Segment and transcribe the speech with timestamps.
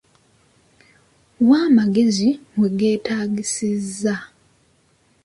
[1.47, 4.15] Wa amagezi we geetaagisiza.